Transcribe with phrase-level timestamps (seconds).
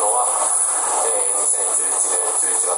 [0.00, 0.24] のは、
[1.04, 2.69] えー、2011年11月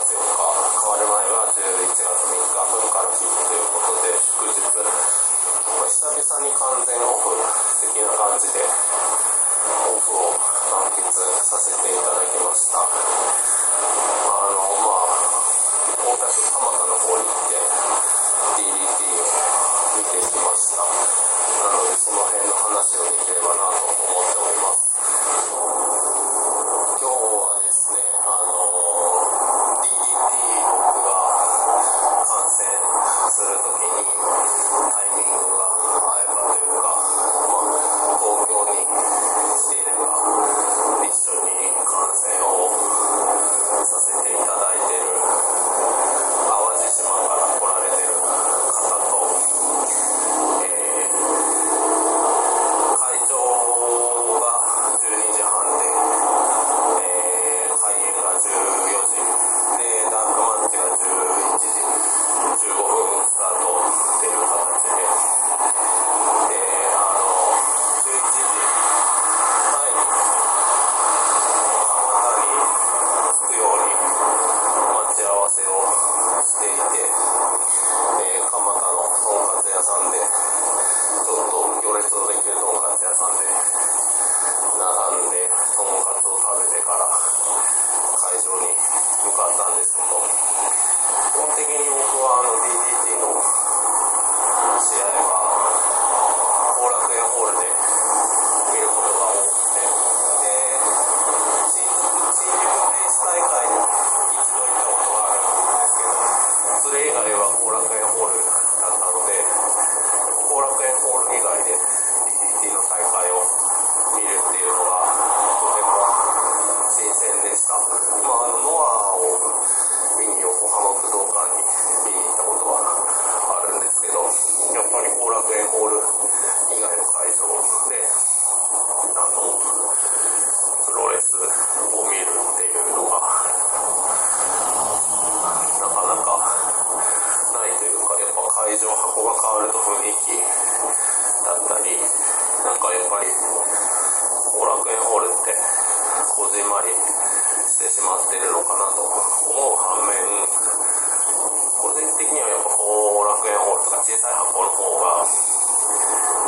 [154.72, 155.26] 方が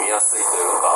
[0.00, 0.93] 見やすいというか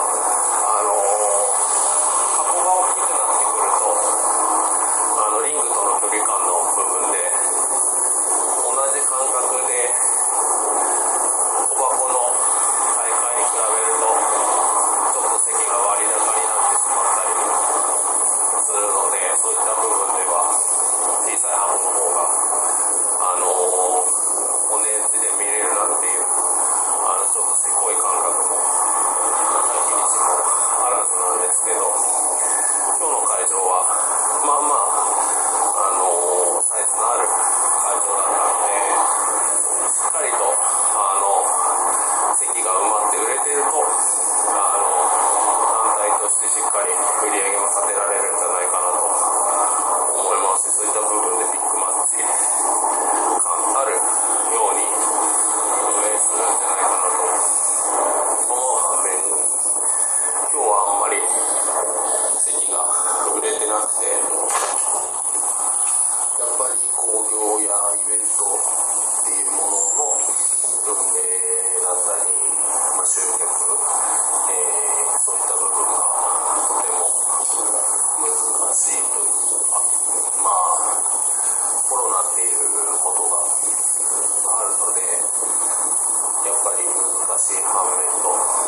[87.48, 88.67] team nominated both.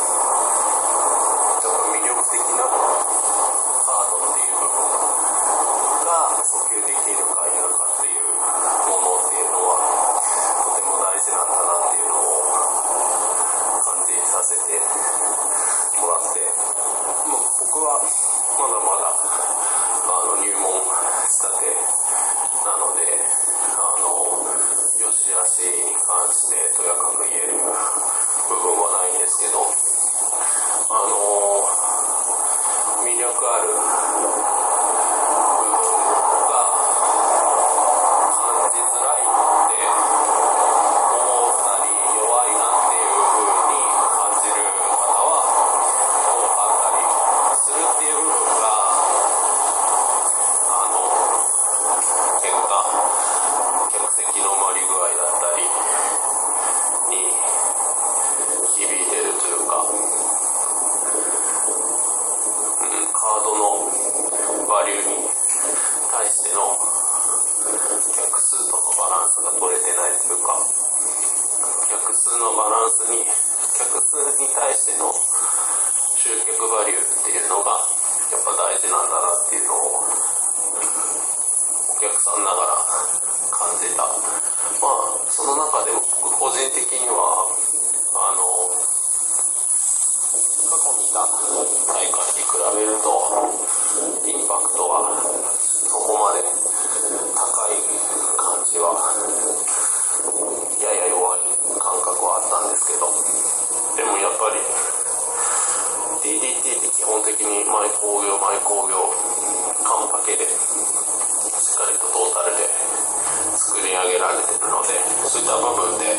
[72.50, 73.22] のバランスに
[73.78, 75.14] 客数に対しての
[76.18, 77.86] 集客バリューっていうのがや
[78.34, 80.10] っぱ大事なんだなっていうのをお
[81.94, 82.74] 客さんながら
[83.54, 84.02] 感じた。
[84.02, 84.10] ま
[84.82, 86.10] あその中で僕
[86.42, 87.46] 個人的には
[88.18, 88.42] あの
[90.66, 91.22] 過去見た
[91.86, 92.18] 大会に比
[92.74, 95.22] べるとインパクトは
[95.86, 96.50] そこまで高
[97.70, 97.78] い
[98.34, 98.98] 感じは
[100.80, 101.40] やや弱い
[101.80, 103.08] 感覚はあったんですけど
[103.96, 104.60] でもやっぱり
[106.20, 108.98] DDT って基本的に毎工業毎工業
[109.86, 112.66] カンパケでしっかりとトータルで
[113.54, 114.98] 作り上げられてるので
[115.30, 116.18] そういった部分で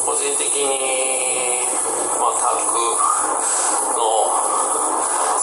[0.00, 1.68] 個人的に、
[2.16, 2.72] まあ、タッグ
[4.00, 4.32] の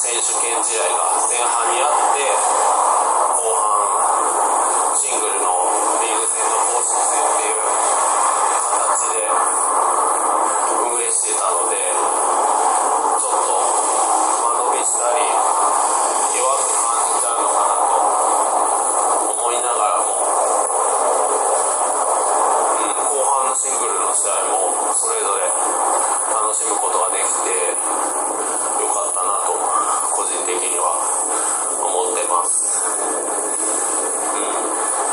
[0.01, 2.25] 選手権試合が前半にあって
[3.38, 5.62] 後半シングルの
[6.01, 7.62] リーグ戦の公式戦っていう
[8.81, 9.30] 形で
[10.89, 11.77] 運営してたので
[13.22, 13.62] ちょっと
[14.42, 18.01] 間延びしたり弱く感じちゃうのかなと
[19.38, 20.18] 思いながらも、
[22.81, 25.45] うん、後半のシングルの試合もそれぞれ
[26.34, 27.77] 楽しむことができて
[28.81, 29.54] よかったなと
[30.18, 30.98] 個人的には
[31.77, 34.57] 思ってます、うん、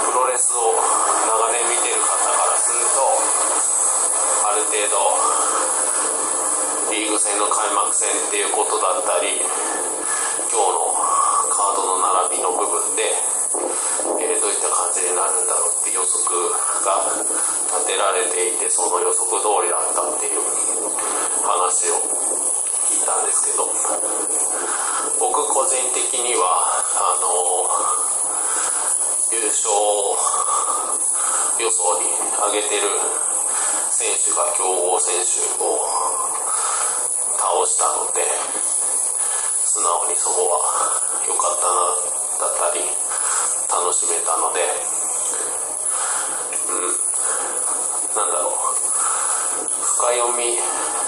[0.09, 0.73] プロレスを
[1.29, 3.05] 長年見てる方からすると
[4.49, 4.97] ある程度
[6.89, 9.49] リーグ戦の開幕戦っていうことだったり今
[10.53, 10.93] 日の
[11.49, 13.09] カードの並びの部分で、
[14.21, 16.29] えーどういった感じになるんだろうって予測
[16.85, 17.09] が
[17.73, 20.45] 立てられていてその予測通りだったっていう
[21.41, 22.05] 話を
[22.93, 23.65] 聞いたんですけど
[25.17, 27.65] 僕個人的にはあの
[29.33, 29.73] 優勝
[31.65, 32.13] 予想に
[32.45, 32.93] 挙げてる
[33.89, 35.78] 選手が強豪選手を
[37.69, 38.25] したので
[39.69, 40.57] 素直にそこは
[41.29, 41.85] 良かったな
[42.41, 42.81] だったり
[43.69, 44.65] 楽しめたので
[46.73, 46.97] うん
[48.17, 48.73] なんだろう
[49.85, 50.57] 深読み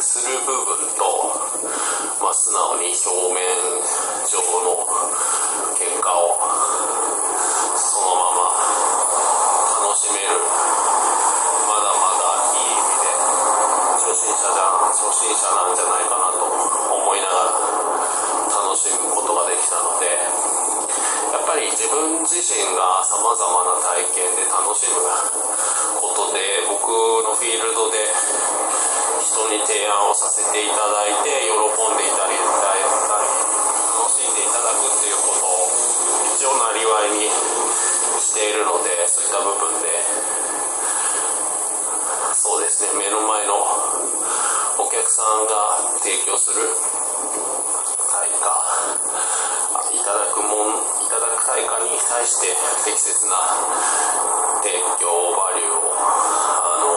[0.04, 1.00] する部分と、
[2.20, 3.40] まあ、素直に表面
[4.28, 4.84] 上の
[5.80, 6.44] 結果を
[7.72, 8.52] そのまま
[9.88, 10.36] 楽しめる。
[11.70, 13.16] まだまだいい意味で
[13.96, 17.54] 初心者じゃん初心者なんじゃないかなと思いながら
[18.50, 20.10] 楽しむことができたので
[21.30, 21.70] やっぱり
[22.30, 25.02] 自身がさまざまな体験で楽しむ
[25.98, 26.86] ことで僕
[27.26, 28.06] のフィールドで
[29.18, 32.46] 人に提案をさせていただいて喜んでいたり楽
[34.14, 35.74] しんでいただくっていうことを
[36.30, 37.26] 一応なりわいに
[38.22, 39.90] しているのでそういった部分で
[42.38, 43.58] そうですね目の前の
[44.78, 46.62] お客さんが提供する
[48.06, 48.54] 対価
[49.90, 50.89] いただくもん
[51.50, 52.54] 対価に対して
[52.86, 53.34] 適切な
[54.62, 54.70] 提
[55.02, 56.94] 供バリューをあの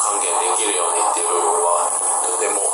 [0.00, 2.64] 還元できるようにっていう部分はとても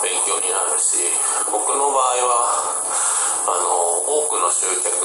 [0.00, 1.12] 勉強になるし
[1.44, 4.96] 僕の場合はあの多くの集客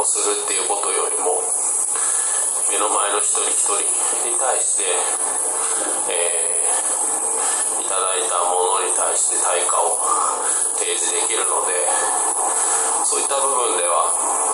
[0.00, 1.44] をするっていうことよりも
[2.72, 4.88] 目の前の一人一人に対して、
[6.08, 6.46] えー
[7.86, 9.94] いただいたものに対して対価を
[10.74, 12.35] 提示できるので
[13.08, 14.45] そういった部分では。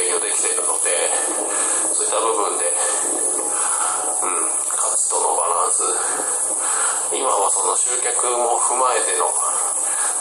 [0.00, 1.12] ものをご提供できているので
[1.92, 5.84] そういった部分で、うん、価値とのバランス。
[7.10, 9.26] 今はその集客も踏まえての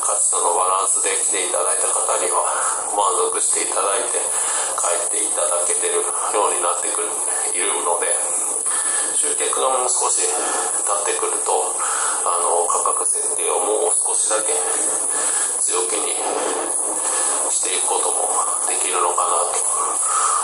[0.02, 2.50] 価値とのバランスで来ていただいた方には
[2.98, 4.18] 満足していただいて
[4.74, 7.14] 帰っていただけてるようになってくる
[7.54, 8.10] いるので
[9.14, 11.54] 集客がもう少し経ってくると
[12.26, 14.50] あの価格設定をもう少しだけ
[15.62, 16.18] 強気に
[17.50, 18.30] していくことも
[18.70, 19.58] できるのかなと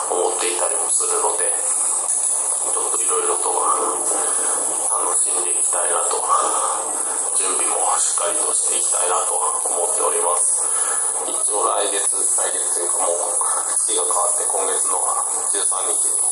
[0.10, 6.18] 思っていたりもするのでちょっといろいろと楽しんでいきたいなと。
[7.36, 10.66] 準備もしっかりとしていきたいなと思っております。
[11.30, 13.38] 一応来月来月というかもう
[13.76, 14.98] 月が変わって今月の
[15.52, 16.10] 13日。
[16.10, 16.26] に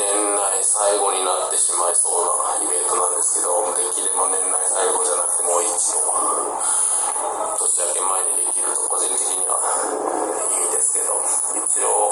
[0.00, 7.57] 年内最後になってしまいそうなイベントなんですけどできれば年内最後じゃなくてもう一度。
[7.78, 11.14] ち上げ前にできると個人的にはいいんですけど
[11.62, 12.10] 一応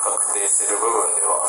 [0.00, 1.44] 確定してる部分では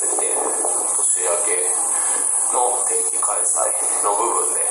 [0.00, 1.60] ってて、年明け
[2.56, 3.68] の定期開催
[4.00, 4.64] の部分で、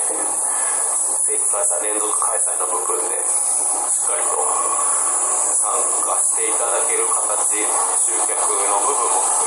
[1.22, 4.34] 定期開催、連続開催の部分で、しっかりと
[5.54, 5.70] 参
[6.02, 9.39] 加していただける形、集客の部分も